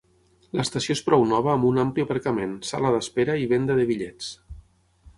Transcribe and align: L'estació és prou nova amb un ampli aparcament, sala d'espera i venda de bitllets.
L'estació 0.59 0.95
és 0.99 1.03
prou 1.09 1.25
nova 1.33 1.51
amb 1.53 1.69
un 1.71 1.77
ampli 1.83 2.05
aparcament, 2.07 2.57
sala 2.73 2.95
d'espera 2.99 3.39
i 3.45 3.49
venda 3.55 3.81
de 3.83 3.89
bitllets. 3.93 4.37